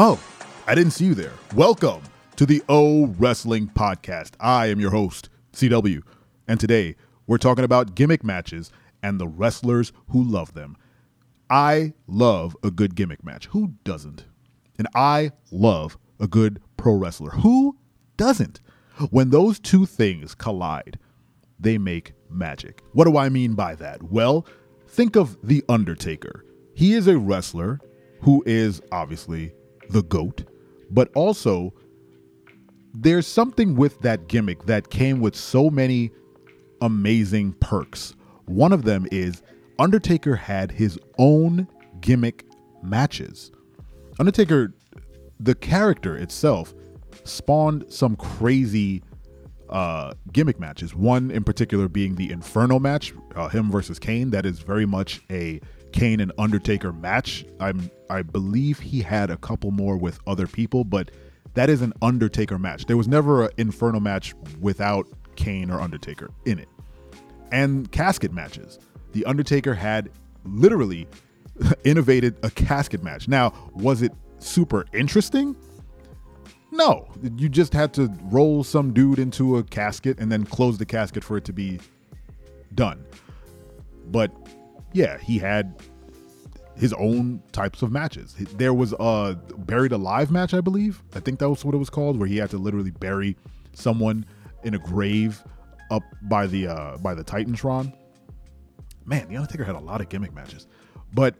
Oh, 0.00 0.20
I 0.68 0.76
didn't 0.76 0.92
see 0.92 1.06
you 1.06 1.14
there. 1.16 1.32
Welcome 1.56 2.02
to 2.36 2.46
the 2.46 2.62
O 2.68 3.06
Wrestling 3.18 3.66
Podcast. 3.66 4.34
I 4.38 4.66
am 4.66 4.78
your 4.78 4.92
host, 4.92 5.28
CW, 5.52 6.02
and 6.46 6.60
today 6.60 6.94
we're 7.26 7.36
talking 7.36 7.64
about 7.64 7.96
gimmick 7.96 8.22
matches 8.22 8.70
and 9.02 9.18
the 9.18 9.26
wrestlers 9.26 9.92
who 10.10 10.22
love 10.22 10.54
them. 10.54 10.76
I 11.50 11.94
love 12.06 12.56
a 12.62 12.70
good 12.70 12.94
gimmick 12.94 13.24
match. 13.24 13.46
Who 13.46 13.72
doesn't? 13.82 14.24
And 14.78 14.86
I 14.94 15.32
love 15.50 15.98
a 16.20 16.28
good 16.28 16.62
pro 16.76 16.94
wrestler. 16.94 17.30
Who 17.30 17.76
doesn't? 18.16 18.60
When 19.10 19.30
those 19.30 19.58
two 19.58 19.84
things 19.84 20.32
collide, 20.32 21.00
they 21.58 21.76
make 21.76 22.12
magic. 22.30 22.84
What 22.92 23.06
do 23.06 23.16
I 23.16 23.30
mean 23.30 23.54
by 23.54 23.74
that? 23.74 24.04
Well, 24.04 24.46
think 24.86 25.16
of 25.16 25.36
The 25.42 25.64
Undertaker. 25.68 26.44
He 26.72 26.94
is 26.94 27.08
a 27.08 27.18
wrestler 27.18 27.80
who 28.20 28.44
is 28.46 28.80
obviously 28.92 29.54
the 29.90 30.02
GOAT, 30.02 30.44
but 30.90 31.10
also 31.14 31.72
there's 32.94 33.26
something 33.26 33.76
with 33.76 34.00
that 34.00 34.28
gimmick 34.28 34.64
that 34.66 34.90
came 34.90 35.20
with 35.20 35.36
so 35.36 35.70
many 35.70 36.10
amazing 36.80 37.52
perks. 37.54 38.14
One 38.46 38.72
of 38.72 38.84
them 38.84 39.06
is 39.12 39.42
Undertaker 39.78 40.34
had 40.34 40.72
his 40.72 40.98
own 41.18 41.68
gimmick 42.00 42.44
matches. 42.82 43.52
Undertaker, 44.18 44.74
the 45.38 45.54
character 45.54 46.16
itself, 46.16 46.74
spawned 47.24 47.84
some 47.88 48.16
crazy 48.16 49.02
uh, 49.68 50.14
gimmick 50.32 50.58
matches. 50.58 50.94
One 50.94 51.30
in 51.30 51.44
particular 51.44 51.88
being 51.88 52.16
the 52.16 52.30
Inferno 52.30 52.78
match, 52.78 53.12
uh, 53.36 53.48
him 53.48 53.70
versus 53.70 53.98
Kane. 53.98 54.30
That 54.30 54.46
is 54.46 54.60
very 54.60 54.86
much 54.86 55.20
a 55.30 55.60
Kane 55.92 56.20
and 56.20 56.32
Undertaker 56.38 56.92
match. 56.92 57.44
I'm 57.60 57.90
I 58.10 58.22
believe 58.22 58.78
he 58.78 59.02
had 59.02 59.30
a 59.30 59.36
couple 59.36 59.70
more 59.70 59.96
with 59.96 60.18
other 60.26 60.46
people, 60.46 60.84
but 60.84 61.10
that 61.54 61.68
is 61.68 61.82
an 61.82 61.92
Undertaker 62.02 62.58
match. 62.58 62.86
There 62.86 62.96
was 62.96 63.08
never 63.08 63.44
an 63.44 63.50
Inferno 63.58 64.00
match 64.00 64.34
without 64.60 65.06
Kane 65.36 65.70
or 65.70 65.80
Undertaker 65.80 66.30
in 66.44 66.58
it. 66.58 66.68
And 67.52 67.90
casket 67.92 68.32
matches. 68.32 68.78
The 69.12 69.24
Undertaker 69.24 69.74
had 69.74 70.10
literally 70.44 71.06
innovated 71.84 72.36
a 72.42 72.50
casket 72.50 73.02
match. 73.02 73.28
Now, 73.28 73.52
was 73.74 74.02
it 74.02 74.12
super 74.38 74.86
interesting? 74.92 75.56
No, 76.70 77.08
you 77.36 77.48
just 77.48 77.72
had 77.72 77.94
to 77.94 78.12
roll 78.24 78.62
some 78.62 78.92
dude 78.92 79.18
into 79.18 79.56
a 79.56 79.62
casket 79.62 80.18
and 80.20 80.30
then 80.30 80.44
close 80.44 80.76
the 80.78 80.86
casket 80.86 81.24
for 81.24 81.36
it 81.38 81.44
to 81.46 81.52
be 81.52 81.80
done. 82.74 83.04
But 84.10 84.30
yeah, 84.92 85.18
he 85.18 85.38
had 85.38 85.80
his 86.76 86.92
own 86.94 87.42
types 87.52 87.82
of 87.82 87.90
matches. 87.90 88.34
There 88.56 88.72
was 88.72 88.94
a 89.00 89.36
buried 89.58 89.92
alive 89.92 90.30
match, 90.30 90.54
I 90.54 90.60
believe. 90.60 91.02
I 91.14 91.20
think 91.20 91.40
that 91.40 91.48
was 91.48 91.64
what 91.64 91.74
it 91.74 91.78
was 91.78 91.90
called, 91.90 92.18
where 92.18 92.28
he 92.28 92.36
had 92.36 92.50
to 92.50 92.58
literally 92.58 92.92
bury 92.92 93.36
someone 93.72 94.24
in 94.62 94.74
a 94.74 94.78
grave 94.78 95.42
up 95.90 96.02
by 96.22 96.46
the 96.46 96.68
uh, 96.68 96.96
by 96.98 97.14
the 97.14 97.24
Titantron. 97.24 97.92
Man, 99.04 99.28
the 99.28 99.36
Undertaker 99.36 99.64
had 99.64 99.74
a 99.74 99.80
lot 99.80 100.00
of 100.00 100.08
gimmick 100.08 100.34
matches, 100.34 100.66
but 101.14 101.34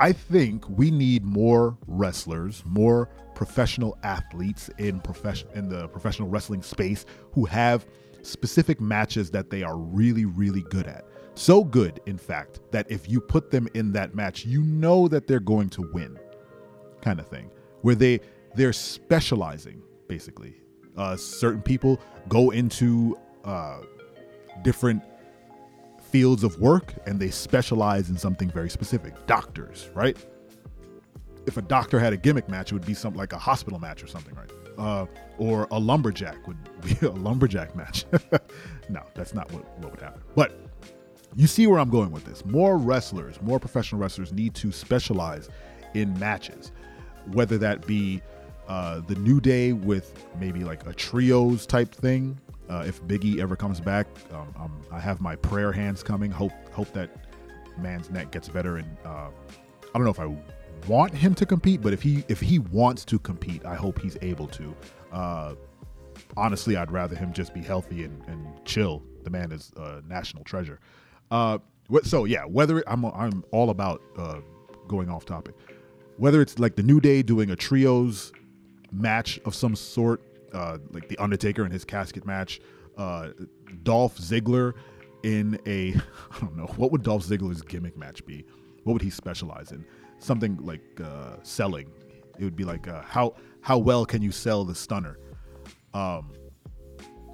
I 0.00 0.12
think 0.12 0.68
we 0.68 0.90
need 0.90 1.24
more 1.24 1.76
wrestlers, 1.86 2.62
more 2.64 3.10
professional 3.34 3.98
athletes 4.02 4.70
in 4.78 5.00
profession 5.00 5.48
in 5.54 5.68
the 5.68 5.88
professional 5.88 6.28
wrestling 6.28 6.62
space 6.62 7.04
who 7.32 7.44
have 7.46 7.86
specific 8.22 8.80
matches 8.80 9.30
that 9.32 9.50
they 9.50 9.62
are 9.62 9.76
really, 9.76 10.24
really 10.24 10.62
good 10.70 10.86
at. 10.86 11.04
So 11.38 11.62
good, 11.62 12.00
in 12.06 12.18
fact, 12.18 12.58
that 12.72 12.90
if 12.90 13.08
you 13.08 13.20
put 13.20 13.52
them 13.52 13.68
in 13.74 13.92
that 13.92 14.12
match, 14.12 14.44
you 14.44 14.60
know 14.64 15.06
that 15.06 15.28
they're 15.28 15.38
going 15.38 15.68
to 15.70 15.82
win, 15.92 16.18
kind 17.00 17.20
of 17.20 17.28
thing. 17.28 17.48
Where 17.82 17.94
they 17.94 18.18
they're 18.56 18.72
specializing 18.72 19.80
basically. 20.08 20.56
Uh, 20.96 21.16
certain 21.16 21.62
people 21.62 22.00
go 22.28 22.50
into 22.50 23.16
uh, 23.44 23.82
different 24.62 25.00
fields 26.10 26.42
of 26.42 26.58
work 26.58 26.92
and 27.06 27.20
they 27.20 27.30
specialize 27.30 28.10
in 28.10 28.18
something 28.18 28.50
very 28.50 28.68
specific. 28.68 29.14
Doctors, 29.28 29.90
right? 29.94 30.16
If 31.46 31.56
a 31.56 31.62
doctor 31.62 32.00
had 32.00 32.12
a 32.12 32.16
gimmick 32.16 32.48
match, 32.48 32.72
it 32.72 32.74
would 32.74 32.84
be 32.84 32.94
something 32.94 33.18
like 33.18 33.32
a 33.32 33.38
hospital 33.38 33.78
match 33.78 34.02
or 34.02 34.08
something, 34.08 34.34
right? 34.34 34.50
Uh, 34.76 35.06
or 35.38 35.68
a 35.70 35.78
lumberjack 35.78 36.48
would 36.48 36.58
be 37.00 37.06
a 37.06 37.10
lumberjack 37.10 37.76
match. 37.76 38.06
no, 38.88 39.04
that's 39.14 39.34
not 39.34 39.52
what, 39.52 39.78
what 39.78 39.92
would 39.92 40.00
happen. 40.00 40.20
But 40.34 40.68
you 41.36 41.46
see 41.46 41.66
where 41.66 41.78
I'm 41.78 41.90
going 41.90 42.10
with 42.10 42.24
this. 42.24 42.44
More 42.44 42.78
wrestlers, 42.78 43.40
more 43.42 43.58
professional 43.58 44.00
wrestlers 44.00 44.32
need 44.32 44.54
to 44.56 44.72
specialize 44.72 45.48
in 45.94 46.18
matches, 46.18 46.72
whether 47.32 47.58
that 47.58 47.86
be 47.86 48.22
uh, 48.68 49.00
the 49.00 49.14
New 49.16 49.40
Day 49.40 49.72
with 49.72 50.26
maybe 50.38 50.64
like 50.64 50.86
a 50.86 50.92
trios 50.92 51.66
type 51.66 51.94
thing. 51.94 52.38
Uh, 52.68 52.84
if 52.86 53.02
Biggie 53.04 53.38
ever 53.38 53.56
comes 53.56 53.80
back, 53.80 54.06
um, 54.32 54.54
um, 54.58 54.82
I 54.92 55.00
have 55.00 55.20
my 55.20 55.36
prayer 55.36 55.72
hands 55.72 56.02
coming. 56.02 56.30
Hope 56.30 56.52
hope 56.72 56.92
that 56.92 57.10
man's 57.78 58.10
neck 58.10 58.30
gets 58.30 58.48
better. 58.48 58.76
And 58.76 58.96
uh, 59.06 59.30
I 59.30 59.92
don't 59.94 60.04
know 60.04 60.10
if 60.10 60.20
I 60.20 60.36
want 60.86 61.14
him 61.14 61.34
to 61.36 61.46
compete, 61.46 61.80
but 61.80 61.92
if 61.92 62.02
he 62.02 62.24
if 62.28 62.40
he 62.40 62.58
wants 62.58 63.04
to 63.06 63.18
compete, 63.18 63.64
I 63.64 63.74
hope 63.74 63.98
he's 64.00 64.18
able 64.20 64.48
to. 64.48 64.76
Uh, 65.10 65.54
honestly, 66.36 66.76
I'd 66.76 66.90
rather 66.90 67.16
him 67.16 67.32
just 67.32 67.54
be 67.54 67.62
healthy 67.62 68.04
and, 68.04 68.22
and 68.26 68.46
chill. 68.66 69.02
The 69.24 69.30
man 69.30 69.50
is 69.50 69.72
a 69.76 70.02
national 70.06 70.44
treasure. 70.44 70.78
Uh, 71.30 71.58
so 72.02 72.24
yeah, 72.24 72.44
whether 72.44 72.82
I'm 72.86 73.04
I'm 73.04 73.44
all 73.52 73.70
about 73.70 74.02
uh, 74.16 74.40
going 74.88 75.10
off 75.10 75.24
topic. 75.24 75.54
Whether 76.16 76.42
it's 76.42 76.58
like 76.58 76.74
the 76.74 76.82
New 76.82 77.00
Day 77.00 77.22
doing 77.22 77.50
a 77.50 77.56
trios 77.56 78.32
match 78.90 79.38
of 79.44 79.54
some 79.54 79.76
sort, 79.76 80.20
uh, 80.52 80.78
like 80.90 81.08
the 81.08 81.16
Undertaker 81.18 81.62
and 81.62 81.72
his 81.72 81.84
casket 81.84 82.26
match, 82.26 82.60
uh, 82.96 83.28
Dolph 83.84 84.18
Ziggler 84.18 84.72
in 85.22 85.60
a 85.66 85.94
I 86.32 86.40
don't 86.40 86.56
know 86.56 86.66
what 86.76 86.90
would 86.90 87.02
Dolph 87.04 87.24
Ziggler's 87.24 87.62
gimmick 87.62 87.96
match 87.96 88.24
be? 88.26 88.44
What 88.82 88.94
would 88.94 89.02
he 89.02 89.10
specialize 89.10 89.70
in? 89.70 89.84
Something 90.18 90.56
like 90.60 90.82
uh, 91.00 91.36
selling. 91.42 91.88
It 92.38 92.44
would 92.44 92.56
be 92.56 92.64
like 92.64 92.88
uh, 92.88 93.02
how 93.02 93.34
how 93.60 93.78
well 93.78 94.04
can 94.04 94.22
you 94.22 94.32
sell 94.32 94.64
the 94.64 94.74
stunner? 94.74 95.18
Um, 95.94 96.32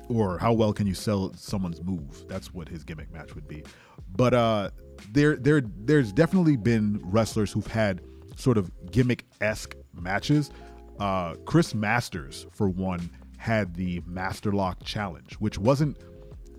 or 0.08 0.38
how 0.38 0.52
well 0.52 0.72
can 0.72 0.86
you 0.86 0.94
sell 0.94 1.32
someone's 1.34 1.82
move? 1.82 2.26
That's 2.28 2.52
what 2.52 2.68
his 2.68 2.84
gimmick 2.84 3.12
match 3.12 3.34
would 3.34 3.48
be. 3.48 3.64
But 4.16 4.34
uh, 4.34 4.70
there, 5.12 5.36
there, 5.36 5.62
there's 5.84 6.12
definitely 6.12 6.56
been 6.56 7.00
wrestlers 7.04 7.52
who've 7.52 7.66
had 7.66 8.00
sort 8.36 8.58
of 8.58 8.70
gimmick 8.90 9.24
esque 9.40 9.74
matches. 9.94 10.50
Uh, 10.98 11.34
Chris 11.44 11.74
Masters, 11.74 12.46
for 12.52 12.68
one, 12.68 13.10
had 13.36 13.74
the 13.74 14.02
Master 14.06 14.52
Lock 14.52 14.82
Challenge, 14.84 15.34
which 15.34 15.58
wasn't 15.58 15.96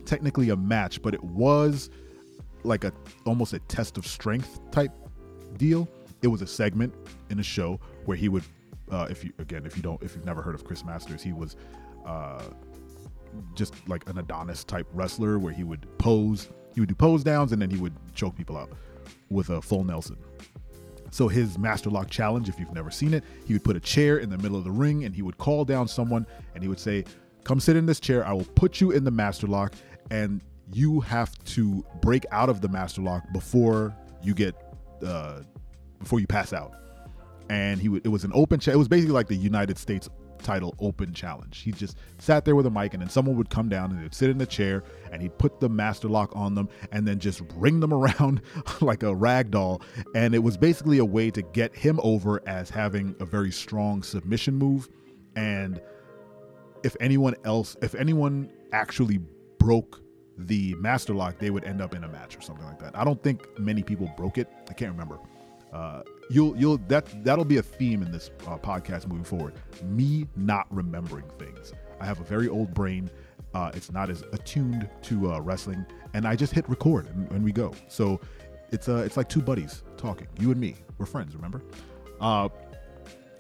technically 0.06 0.50
a 0.50 0.56
match, 0.56 1.02
but 1.02 1.14
it 1.14 1.24
was 1.24 1.90
like 2.64 2.84
a 2.84 2.92
almost 3.26 3.54
a 3.54 3.60
test 3.60 3.98
of 3.98 4.06
strength 4.06 4.60
type 4.72 4.92
deal. 5.58 5.88
It 6.22 6.28
was 6.28 6.42
a 6.42 6.48
segment 6.48 6.94
in 7.30 7.40
a 7.40 7.44
show 7.44 7.80
where 8.06 8.18
he 8.18 8.30
would, 8.30 8.44
uh, 8.92 9.08
if 9.10 9.24
you 9.24 9.32
again, 9.40 9.66
if 9.66 9.76
you 9.76 9.84
don't, 9.84 10.02
if 10.04 10.16
you've 10.16 10.26
never 10.26 10.42
heard 10.42 10.56
of 10.56 10.64
Chris 10.64 10.84
Masters, 10.84 11.22
he 11.22 11.34
was 11.34 11.56
uh, 12.06 12.44
just 13.54 13.74
like 13.88 14.08
an 14.10 14.18
Adonis 14.18 14.64
type 14.64 14.88
wrestler 14.94 15.40
where 15.40 15.54
he 15.54 15.64
would 15.64 15.86
pose, 15.98 16.50
he 16.74 16.80
would 16.80 16.90
do 16.90 16.96
pose 16.96 17.24
downs 17.24 17.52
and 17.52 17.62
then 17.62 17.70
he 17.70 17.78
would 17.78 17.94
choke 18.14 18.36
people 18.36 18.58
out 18.58 18.70
with 19.30 19.50
a 19.50 19.62
full 19.62 19.84
Nelson. 19.84 20.18
So 21.12 21.28
his 21.28 21.58
Master 21.58 21.90
Lock 21.90 22.10
challenge, 22.10 22.50
if 22.50 22.60
you've 22.60 22.74
never 22.74 22.92
seen 22.92 23.14
it, 23.14 23.24
he 23.46 23.54
would 23.54 23.64
put 23.64 23.78
a 23.78 23.80
chair 23.80 24.18
in 24.18 24.30
the 24.30 24.38
middle 24.38 24.58
of 24.58 24.64
the 24.64 24.72
ring 24.72 25.06
and 25.06 25.16
he 25.16 25.22
would 25.22 25.38
call 25.38 25.64
down 25.64 25.88
someone 25.88 26.28
and 26.54 26.62
he 26.62 26.68
would 26.68 26.80
say, 26.80 27.06
"Come 27.46 27.60
sit 27.60 27.78
in 27.78 27.86
this 27.86 28.00
chair. 28.00 28.26
I 28.26 28.34
will 28.34 28.44
put 28.44 28.82
you 28.82 28.92
in 28.92 29.04
the 29.06 29.12
Master 29.12 29.48
Lock 29.48 29.74
and 30.12 30.42
you 30.74 31.00
have 31.02 31.42
to 31.46 31.86
break 32.02 32.26
out 32.32 32.50
of 32.50 32.60
the 32.60 32.68
Master 32.68 33.02
Lock 33.02 33.24
before 33.32 33.96
you 34.22 34.34
get 34.34 34.56
uh, 35.06 35.44
before 36.00 36.20
you 36.20 36.28
pass 36.28 36.52
out." 36.52 36.74
And 37.50 37.80
he 37.80 37.88
would. 37.88 38.06
It 38.06 38.10
was 38.10 38.24
an 38.26 38.32
open. 38.34 38.60
chair. 38.60 38.74
it 38.74 38.78
was 38.78 38.88
basically 38.88 39.14
like 39.14 39.28
the 39.28 39.36
United 39.36 39.78
States 39.78 40.10
title 40.44 40.76
open 40.80 41.14
challenge. 41.14 41.62
He 41.62 41.72
just 41.72 41.98
sat 42.18 42.46
there 42.46 42.56
with 42.56 42.66
a 42.66 42.70
mic 42.70 42.94
and 42.94 43.02
then 43.02 43.10
someone 43.10 43.36
would 43.38 43.50
come 43.50 43.70
down 43.70 43.92
and 43.92 44.04
they'd 44.04 44.14
sit 44.14 44.30
in 44.30 44.38
the 44.38 44.46
chair 44.46 44.84
and 45.12 45.22
he'd 45.22 45.38
put 45.38 45.60
the 45.60 45.70
master 45.70 46.08
lock 46.08 46.36
on 46.36 46.56
them 46.56 46.70
and 46.92 47.08
then 47.08 47.20
just 47.20 47.42
ring 47.56 47.80
them 47.80 47.94
around 47.94 48.42
like 48.82 49.04
a 49.04 49.14
rag 49.14 49.52
doll. 49.52 49.82
And 50.14 50.36
it 50.36 50.40
was 50.40 50.58
basically 50.58 50.98
a 51.00 51.06
way 51.06 51.32
to 51.32 51.42
get 51.42 51.76
him 51.76 52.00
over 52.04 52.42
as 52.48 52.70
having 52.70 53.16
a 53.20 53.26
very 53.26 53.52
strong 53.52 54.04
submission 54.04 54.56
move. 54.56 54.90
And 55.36 55.82
if 56.84 56.96
anyone 57.00 57.36
else, 57.44 57.76
if 57.82 57.96
anyone 57.96 58.50
actually 58.72 59.20
broke 59.58 60.02
the 60.38 60.76
master 60.76 61.14
lock, 61.14 61.40
they 61.40 61.50
would 61.50 61.64
end 61.64 61.82
up 61.82 61.96
in 61.96 62.04
a 62.04 62.08
match 62.08 62.38
or 62.38 62.42
something 62.42 62.66
like 62.66 62.80
that. 62.80 62.98
I 62.98 63.04
don't 63.04 63.22
think 63.22 63.42
many 63.60 63.84
people 63.84 64.12
broke 64.18 64.38
it. 64.38 64.48
I 64.70 64.74
can't 64.74 64.92
remember. 64.92 65.20
Uh, 65.74 66.04
you'll 66.30 66.56
you'll 66.58 66.78
that 66.88 67.06
that'll 67.24 67.46
be 67.46 67.58
a 67.58 67.62
theme 67.64 68.02
in 68.02 68.12
this 68.12 68.32
uh, 68.48 68.58
podcast 68.58 69.08
moving 69.08 69.24
forward. 69.26 69.54
Me 69.84 70.28
not 70.36 70.68
remembering 70.70 71.26
things. 71.40 71.74
I 72.00 72.06
have 72.06 72.20
a 72.20 72.24
very 72.24 72.48
old 72.48 72.74
brain. 72.74 73.10
Uh, 73.54 73.72
it's 73.74 73.92
not 73.92 74.10
as 74.10 74.22
attuned 74.34 74.90
to 75.04 75.32
uh, 75.34 75.40
wrestling, 75.40 75.86
and 76.14 76.28
I 76.28 76.36
just 76.36 76.52
hit 76.54 76.68
record 76.70 77.08
and, 77.08 77.32
and 77.32 77.44
we 77.44 77.52
go. 77.52 77.74
So 77.88 78.20
it's 78.72 78.90
uh 78.90 79.04
it's 79.06 79.18
like 79.18 79.30
two 79.30 79.42
buddies 79.42 79.84
talking. 79.98 80.28
You 80.40 80.52
and 80.52 80.60
me, 80.60 80.76
we're 80.98 81.06
friends. 81.06 81.36
Remember? 81.36 81.62
Uh, 82.20 82.50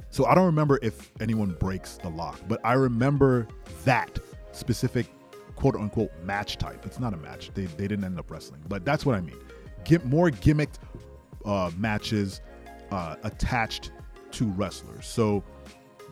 So 0.09 0.25
I 0.25 0.33
don't 0.35 0.45
remember 0.45 0.79
if 0.81 1.11
anyone 1.19 1.51
breaks 1.59 1.97
the 1.97 2.09
lock, 2.09 2.39
but 2.47 2.61
I 2.63 2.73
remember 2.73 3.47
that 3.83 4.17
specific 4.53 5.07
quote 5.57 5.75
unquote 5.75 6.11
match 6.23 6.57
type. 6.57 6.85
It's 6.85 6.99
not 6.99 7.13
a 7.13 7.17
match. 7.17 7.51
They, 7.53 7.65
they 7.65 7.87
didn't 7.87 8.05
end 8.05 8.17
up 8.17 8.31
wrestling, 8.31 8.61
but 8.69 8.85
that's 8.85 9.05
what 9.05 9.15
I 9.15 9.21
mean. 9.21 9.37
Get 9.83 10.05
more 10.05 10.29
gimmicked 10.29 10.77
uh, 11.43 11.69
matches 11.77 12.39
uh, 12.91 13.15
attached 13.23 13.91
to 14.31 14.45
wrestlers. 14.45 15.05
So 15.05 15.43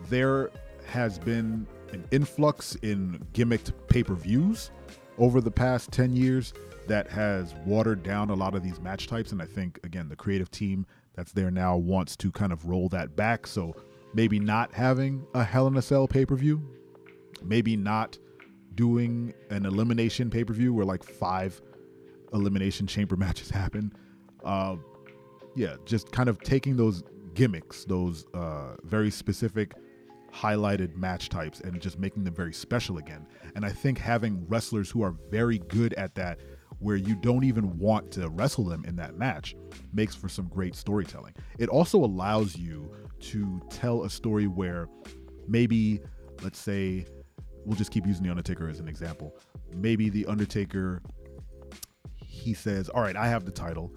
there 0.08 0.50
has 0.86 1.18
been 1.18 1.66
an 1.92 2.04
influx 2.10 2.74
in 2.76 3.24
gimmicked 3.32 3.72
pay 3.88 4.02
per 4.02 4.14
views 4.14 4.70
over 5.18 5.40
the 5.40 5.50
past 5.50 5.92
10 5.92 6.14
years 6.14 6.52
that 6.88 7.08
has 7.08 7.54
watered 7.64 8.02
down 8.02 8.30
a 8.30 8.34
lot 8.34 8.54
of 8.54 8.62
these 8.62 8.80
match 8.80 9.06
types. 9.06 9.32
And 9.32 9.40
I 9.40 9.46
think, 9.46 9.80
again, 9.84 10.08
the 10.08 10.16
creative 10.16 10.50
team 10.50 10.86
that's 11.14 11.32
there 11.32 11.50
now 11.50 11.76
wants 11.76 12.16
to 12.16 12.30
kind 12.30 12.52
of 12.52 12.66
roll 12.66 12.88
that 12.90 13.16
back. 13.16 13.46
So 13.46 13.74
maybe 14.12 14.38
not 14.38 14.72
having 14.74 15.26
a 15.34 15.44
Hell 15.44 15.66
in 15.66 15.76
a 15.76 15.82
Cell 15.82 16.06
pay 16.08 16.26
per 16.26 16.36
view, 16.36 16.62
maybe 17.42 17.76
not 17.76 18.18
doing 18.74 19.32
an 19.50 19.66
elimination 19.66 20.30
pay 20.30 20.44
per 20.44 20.52
view 20.52 20.74
where 20.74 20.84
like 20.84 21.04
five 21.04 21.60
elimination 22.32 22.86
chamber 22.86 23.16
matches 23.24 23.50
happen. 23.50 23.92
Uh, 24.44 24.76
yeah, 25.56 25.76
just 25.84 26.10
kind 26.12 26.28
of 26.28 26.40
taking 26.40 26.76
those 26.76 27.02
gimmicks, 27.34 27.84
those 27.84 28.26
uh, 28.34 28.76
very 28.84 29.10
specific 29.10 29.74
highlighted 30.32 30.96
match 30.96 31.28
types, 31.28 31.60
and 31.60 31.80
just 31.80 31.98
making 31.98 32.24
them 32.24 32.34
very 32.34 32.52
special 32.52 32.98
again. 32.98 33.26
And 33.54 33.64
I 33.64 33.70
think 33.70 33.98
having 33.98 34.46
wrestlers 34.48 34.90
who 34.90 35.02
are 35.02 35.14
very 35.30 35.58
good 35.58 35.94
at 35.94 36.14
that, 36.16 36.40
where 36.80 36.96
you 36.96 37.14
don't 37.14 37.44
even 37.44 37.78
want 37.78 38.10
to 38.12 38.28
wrestle 38.28 38.64
them 38.64 38.84
in 38.84 38.96
that 38.96 39.16
match, 39.16 39.54
makes 39.92 40.14
for 40.14 40.28
some 40.28 40.48
great 40.48 40.74
storytelling. 40.74 41.34
It 41.58 41.68
also 41.68 41.98
allows 41.98 42.56
you 42.56 42.92
to 43.20 43.60
tell 43.70 44.04
a 44.04 44.10
story 44.10 44.46
where 44.46 44.88
maybe, 45.46 46.00
let's 46.42 46.58
say, 46.58 47.06
we'll 47.64 47.76
just 47.76 47.92
keep 47.92 48.06
using 48.06 48.24
The 48.24 48.30
Undertaker 48.30 48.68
as 48.68 48.80
an 48.80 48.88
example. 48.88 49.36
Maybe 49.72 50.08
The 50.10 50.26
Undertaker, 50.26 51.00
he 52.16 52.54
says, 52.54 52.88
All 52.88 53.02
right, 53.02 53.16
I 53.16 53.28
have 53.28 53.44
the 53.44 53.52
title 53.52 53.92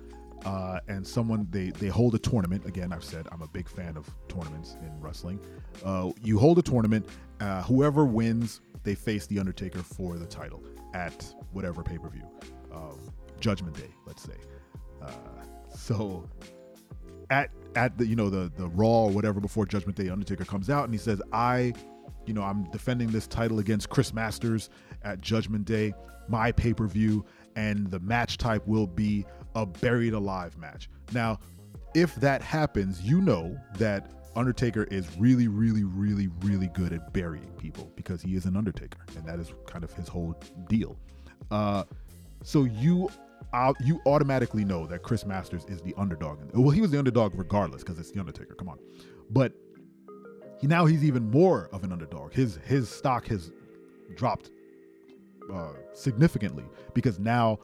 uh, 0.46 0.80
and 0.88 1.06
someone 1.06 1.48
they 1.50 1.72
they 1.72 1.88
hold 1.88 2.16
a 2.16 2.20
tournament. 2.20 2.66
Again, 2.66 2.94
I've 2.94 3.04
said 3.04 3.28
I'm 3.32 3.42
a 3.42 3.48
big 3.48 3.68
fan 3.68 3.98
of 3.98 4.10
tournaments 4.28 4.78
in 4.82 5.00
wrestling. 5.02 5.40
Uh, 5.84 6.12
you 6.22 6.40
hold 6.40 6.60
a 6.60 6.62
tournament. 6.62 7.08
Uh, 7.40 7.62
whoever 7.64 8.06
wins, 8.06 8.62
they 8.84 8.96
face 8.96 9.28
the 9.28 9.40
Undertaker 9.40 9.80
for 9.80 10.18
the 10.18 10.26
title 10.26 10.64
at 10.94 11.26
whatever 11.52 11.84
pay 11.84 11.98
per 11.98 12.10
view, 12.10 12.24
um, 12.74 12.98
Judgment 13.40 13.76
Day, 13.76 13.90
let's 14.06 14.24
say. 14.24 14.38
Uh, 15.02 15.12
so 15.76 16.28
at 17.30 17.50
at 17.76 17.98
the 17.98 18.06
you 18.06 18.16
know 18.16 18.30
the 18.30 18.52
the 18.58 18.68
Raw 18.70 19.06
or 19.06 19.12
whatever 19.12 19.40
before 19.40 19.66
Judgment 19.66 19.98
Day, 19.98 20.10
Undertaker 20.10 20.46
comes 20.46 20.70
out 20.70 20.86
and 20.86 20.94
he 20.94 21.00
says, 21.00 21.22
"I, 21.32 21.74
you 22.26 22.34
know, 22.34 22.44
I'm 22.44 22.70
defending 22.72 23.10
this 23.10 23.28
title 23.28 23.60
against 23.60 23.90
Chris 23.90 24.14
Masters 24.14 24.70
at 25.04 25.22
Judgment 25.22 25.66
Day, 25.66 25.94
my 26.28 26.52
pay 26.52 26.74
per 26.74 26.88
view, 26.88 27.26
and 27.56 27.90
the 27.90 28.00
match 28.00 28.38
type 28.38 28.66
will 28.68 28.88
be 28.88 29.26
a 29.58 29.66
buried 29.66 30.14
alive 30.14 30.58
match. 30.58 30.90
Now, 31.12 31.40
if 31.96 32.16
that 32.16 32.42
happens, 32.42 33.02
you 33.02 33.20
know 33.20 33.58
that 33.78 34.12
Undertaker 34.36 34.84
is 34.84 35.10
really, 35.18 35.48
really, 35.48 35.84
really, 35.84 36.28
really 36.42 36.68
good 36.68 36.94
at 36.94 37.12
burying 37.12 37.52
people 37.58 37.92
because 37.96 38.22
he 38.22 38.36
is 38.36 38.46
an 38.46 38.56
Undertaker, 38.56 39.00
and 39.16 39.26
that 39.26 39.40
is 39.40 39.52
kind 39.66 39.84
of 39.84 39.92
his 39.94 40.08
whole 40.08 40.40
deal. 40.70 40.96
Uh, 41.50 41.84
so 42.44 42.66
you 42.66 43.10
uh, 43.52 43.74
you 43.84 44.00
automatically 44.06 44.64
know 44.64 44.86
that 44.86 45.02
Chris 45.02 45.26
Masters 45.26 45.66
is 45.66 45.82
the 45.82 45.94
underdog. 45.98 46.40
Well, 46.54 46.70
he 46.70 46.82
was 46.82 46.92
the 46.92 47.00
underdog 47.00 47.34
regardless 47.34 47.84
because 47.84 47.98
it's 47.98 48.12
the 48.12 48.20
Undertaker. 48.20 48.54
Come 48.54 48.70
on, 48.70 48.78
but 49.32 49.54
he, 50.62 50.68
now 50.68 50.86
he's 50.86 51.04
even 51.04 51.32
more 51.32 51.68
of 51.72 51.84
an 51.84 51.92
underdog. 51.92 52.32
His 52.32 52.60
his 52.66 52.90
stock 52.90 53.26
has 53.28 53.52
dropped 54.16 54.52
uh, 55.52 55.74
significantly 55.94 56.66
because 56.94 57.18
now 57.18 57.58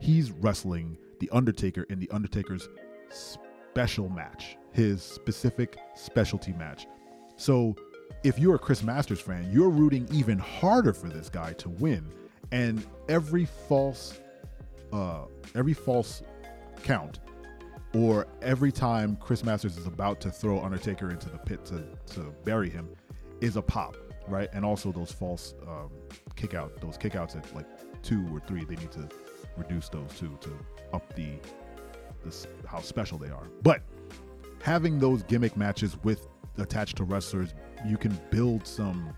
he's 0.00 0.30
wrestling 0.30 0.98
the 1.18 1.30
Undertaker 1.30 1.82
in 1.84 1.98
The 1.98 2.10
Undertaker's 2.10 2.68
special 3.10 4.08
match, 4.08 4.56
his 4.72 5.02
specific 5.02 5.76
specialty 5.94 6.52
match. 6.52 6.86
So 7.36 7.76
if 8.24 8.38
you're 8.38 8.56
a 8.56 8.58
Chris 8.58 8.82
Masters 8.82 9.20
fan, 9.20 9.48
you're 9.52 9.70
rooting 9.70 10.08
even 10.12 10.38
harder 10.38 10.92
for 10.92 11.08
this 11.08 11.28
guy 11.28 11.52
to 11.54 11.68
win. 11.68 12.12
And 12.52 12.84
every 13.08 13.44
false, 13.44 14.20
uh, 14.92 15.24
every 15.54 15.74
false 15.74 16.22
count, 16.82 17.20
or 17.94 18.26
every 18.42 18.72
time 18.72 19.16
Chris 19.16 19.44
Masters 19.44 19.76
is 19.76 19.86
about 19.86 20.20
to 20.22 20.30
throw 20.30 20.60
Undertaker 20.60 21.10
into 21.10 21.28
the 21.28 21.38
pit 21.38 21.64
to, 21.66 21.84
to 22.14 22.34
bury 22.44 22.70
him, 22.70 22.88
is 23.40 23.56
a 23.56 23.62
pop, 23.62 23.96
right? 24.28 24.48
And 24.52 24.64
also 24.64 24.92
those 24.92 25.12
false 25.12 25.54
um, 25.66 25.90
those 26.80 26.98
kickouts 26.98 27.36
at 27.36 27.54
like 27.54 27.66
two 28.02 28.26
or 28.32 28.40
three, 28.40 28.64
they 28.64 28.76
need 28.76 28.92
to 28.92 29.08
reduce 29.56 29.88
those 29.88 30.10
two 30.18 30.36
to 30.40 30.50
up 30.92 31.14
the, 31.14 31.28
the 32.24 32.46
how 32.66 32.80
special 32.80 33.18
they 33.18 33.28
are. 33.30 33.48
But 33.62 33.82
having 34.62 34.98
those 34.98 35.22
gimmick 35.24 35.56
matches 35.56 35.96
with 36.02 36.28
attached 36.58 36.96
to 36.96 37.04
wrestlers, 37.04 37.54
you 37.86 37.96
can 37.96 38.18
build 38.30 38.66
some 38.66 39.14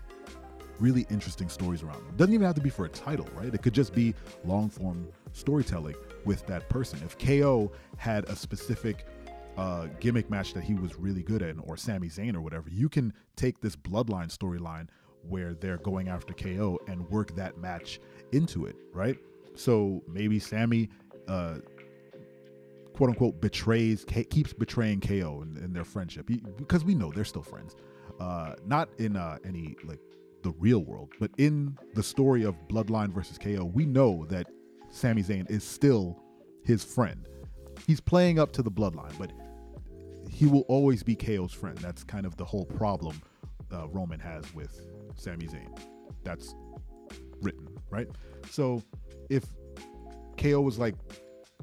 really 0.79 1.05
interesting 1.09 1.49
stories 1.49 1.83
around 1.83 2.05
them. 2.05 2.15
Doesn't 2.15 2.33
even 2.33 2.45
have 2.45 2.55
to 2.55 2.61
be 2.61 2.69
for 2.69 2.85
a 2.85 2.89
title, 2.89 3.27
right? 3.35 3.53
It 3.53 3.61
could 3.61 3.73
just 3.73 3.93
be 3.93 4.13
long 4.45 4.69
form 4.69 5.07
storytelling 5.33 5.95
with 6.25 6.45
that 6.47 6.69
person. 6.69 6.99
If 7.03 7.17
KO 7.17 7.71
had 7.97 8.25
a 8.25 8.35
specific 8.35 9.05
uh, 9.57 9.87
gimmick 9.99 10.29
match 10.29 10.53
that 10.53 10.63
he 10.63 10.73
was 10.73 10.95
really 10.95 11.21
good 11.21 11.41
at, 11.41 11.55
or 11.63 11.75
Sami 11.75 12.07
Zayn 12.07 12.35
or 12.35 12.41
whatever, 12.41 12.69
you 12.69 12.87
can 12.87 13.13
take 13.35 13.59
this 13.59 13.75
bloodline 13.75 14.35
storyline 14.35 14.87
where 15.27 15.53
they're 15.53 15.77
going 15.77 16.07
after 16.07 16.33
KO 16.33 16.79
and 16.87 17.07
work 17.09 17.35
that 17.35 17.57
match 17.57 17.99
into 18.31 18.65
it, 18.65 18.75
right? 18.93 19.17
So 19.55 20.03
maybe 20.07 20.39
Sami, 20.39 20.89
uh, 21.27 21.57
quote 22.93 23.09
unquote 23.09 23.39
betrays 23.41 24.05
keeps 24.05 24.53
betraying 24.53 24.99
KO 24.99 25.41
in, 25.41 25.63
in 25.63 25.73
their 25.73 25.85
friendship 25.85 26.29
because 26.57 26.83
we 26.83 26.95
know 26.95 27.11
they're 27.11 27.25
still 27.25 27.43
friends. 27.43 27.75
Uh, 28.19 28.55
not 28.65 28.89
in 28.97 29.15
uh, 29.15 29.37
any 29.45 29.75
like 29.85 29.99
the 30.43 30.51
real 30.59 30.79
world, 30.79 31.13
but 31.19 31.31
in 31.37 31.77
the 31.93 32.03
story 32.03 32.43
of 32.43 32.55
Bloodline 32.67 33.13
versus 33.13 33.37
KO, 33.37 33.65
we 33.65 33.85
know 33.85 34.25
that 34.29 34.47
Sami 34.89 35.23
Zayn 35.23 35.49
is 35.49 35.63
still 35.63 36.21
his 36.63 36.83
friend. 36.83 37.27
He's 37.87 37.99
playing 37.99 38.39
up 38.39 38.51
to 38.53 38.61
the 38.61 38.71
Bloodline, 38.71 39.17
but 39.17 39.31
he 40.29 40.45
will 40.45 40.65
always 40.67 41.03
be 41.03 41.15
KO's 41.15 41.53
friend. 41.53 41.77
That's 41.77 42.03
kind 42.03 42.25
of 42.25 42.35
the 42.37 42.45
whole 42.45 42.65
problem 42.65 43.21
uh, 43.73 43.87
Roman 43.87 44.19
has 44.19 44.53
with 44.53 44.87
Sami 45.15 45.47
Zayn. 45.47 45.77
That's 46.23 46.55
written, 47.41 47.67
right? 47.89 48.07
So 48.49 48.83
if 49.29 49.45
KO 50.37 50.61
was 50.61 50.79
like, 50.79 50.95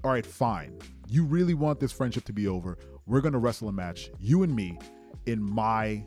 all 0.04 0.10
right, 0.10 0.24
fine. 0.24 0.78
You 1.08 1.24
really 1.24 1.54
want 1.54 1.80
this 1.80 1.92
friendship 1.92 2.24
to 2.24 2.32
be 2.32 2.48
over. 2.48 2.78
We're 3.06 3.20
going 3.20 3.32
to 3.32 3.38
wrestle 3.38 3.68
a 3.68 3.72
match, 3.72 4.10
you 4.18 4.42
and 4.42 4.54
me, 4.54 4.78
in 5.26 5.42
my 5.42 6.04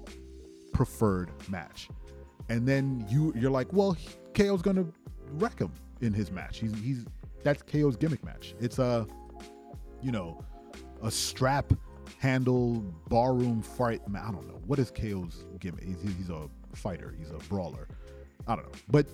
preferred 0.73 1.31
match. 1.49 1.89
And 2.49 2.67
then 2.67 3.05
you 3.09 3.33
you're 3.35 3.51
like, 3.51 3.71
well, 3.73 3.95
KO's 4.33 4.61
going 4.61 4.77
to 4.77 4.91
wreck 5.33 5.59
him 5.59 5.71
in 6.01 6.13
his 6.13 6.31
match. 6.31 6.59
He's 6.59 6.73
he's 6.79 7.05
that's 7.43 7.61
KO's 7.61 7.95
gimmick 7.95 8.23
match. 8.23 8.55
It's 8.59 8.79
a 8.79 9.07
you 10.01 10.11
know, 10.11 10.43
a 11.03 11.11
strap 11.11 11.71
handle 12.17 12.83
barroom 13.09 13.61
fight. 13.61 14.01
I 14.07 14.31
don't 14.31 14.47
know. 14.47 14.59
What 14.65 14.79
is 14.79 14.91
KO's 14.91 15.45
gimmick? 15.59 15.83
He's, 15.83 16.01
he's 16.01 16.29
a 16.29 16.49
fighter. 16.73 17.13
He's 17.17 17.29
a 17.31 17.37
brawler. 17.49 17.87
I 18.47 18.55
don't 18.55 18.65
know. 18.65 18.79
But 18.89 19.07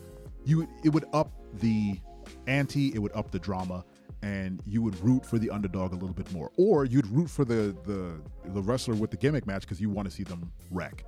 you 0.46 0.68
it 0.84 0.90
would 0.90 1.06
up 1.14 1.32
the 1.56 2.00
ante, 2.48 2.94
it 2.94 3.00
would 3.00 3.14
up 3.14 3.32
the 3.32 3.40
drama, 3.40 3.84
and 4.22 4.62
you 4.66 4.82
would 4.82 5.00
root 5.04 5.26
for 5.26 5.38
the 5.38 5.50
underdog 5.50 5.92
a 5.92 5.96
little 5.96 6.14
bit 6.14 6.32
more, 6.32 6.52
or 6.58 6.86
you'd 6.86 7.08
root 7.08 7.30
for 7.30 7.46
the 7.46 7.76
the, 7.86 8.20
the 8.52 8.62
wrestler 8.62 8.96
with 8.96 9.12
the 9.12 9.18
gimmick 9.18 9.46
match 9.46 9.62
because 9.62 9.80
you 9.80 9.90
want 9.90 10.10
to 10.10 10.14
see 10.14 10.24
them 10.24 10.52
wreck. 10.72 11.06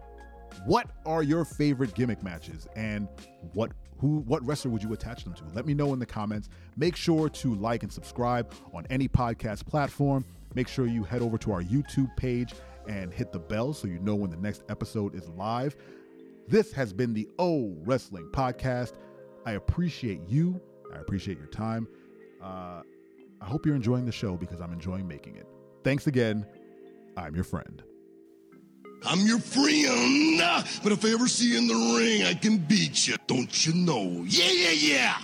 What 0.66 0.90
are 1.06 1.24
your 1.24 1.46
favorite 1.46 1.94
gimmick 1.94 2.24
matches, 2.24 2.68
and 2.76 3.08
what 3.54 3.72
who 4.00 4.20
what 4.28 4.46
wrestler 4.46 4.72
would 4.72 4.84
you 4.84 4.94
attach 4.94 5.24
them 5.24 5.34
to? 5.34 5.44
Let 5.54 5.66
me 5.66 5.74
know 5.74 5.94
in 5.94 6.00
the 6.00 6.06
comments. 6.06 6.50
Make 6.76 6.96
sure 6.96 7.30
to 7.30 7.56
like 7.56 7.84
and 7.84 7.92
subscribe 7.92 8.52
on 8.74 8.86
any 8.90 9.08
podcast 9.08 9.66
platform. 9.66 10.24
Make 10.56 10.68
sure 10.68 10.88
you 10.88 11.04
head 11.04 11.22
over 11.22 11.38
to 11.40 11.52
our 11.52 11.62
YouTube 11.62 12.16
page 12.16 12.54
and 12.88 13.14
hit 13.14 13.32
the 13.32 13.40
bell 13.40 13.74
so 13.74 13.88
you 13.88 14.00
know 14.00 14.16
when 14.16 14.30
the 14.30 14.38
next 14.38 14.64
episode 14.70 15.14
is 15.16 15.28
live. 15.30 15.76
This 16.48 16.72
has 16.72 16.94
been 16.94 17.14
the 17.14 17.28
O 17.40 17.76
Wrestling 17.84 18.30
Podcast. 18.32 18.94
I 19.46 19.54
appreciate 19.54 20.22
you 20.28 20.62
I 20.98 21.02
appreciate 21.02 21.38
your 21.38 21.48
time. 21.48 21.88
Uh, 22.42 22.82
I 23.42 23.46
hope 23.46 23.66
you're 23.66 23.76
enjoying 23.76 24.06
the 24.06 24.12
show 24.12 24.36
because 24.36 24.60
I'm 24.60 24.74
enjoying 24.74 25.08
making 25.08 25.36
it. 25.36 25.48
Thanks 25.84 26.08
again. 26.08 26.46
I'm 27.16 27.36
your 27.36 27.44
friend. 27.44 27.84
I'm 29.06 29.26
your 29.28 29.40
friend, 29.40 30.40
but 30.84 30.92
if 30.92 31.06
I 31.06 31.10
ever 31.10 31.28
see 31.28 31.52
you 31.52 31.60
in 31.60 31.68
the 31.68 31.98
ring, 31.98 32.24
I 32.24 32.34
can 32.34 32.58
beat 32.58 33.08
you. 33.08 33.16
Don't 33.28 33.66
you 33.66 33.74
know? 33.74 34.24
Yeah, 34.26 34.52
yeah, 34.52 34.72
yeah. 34.72 35.18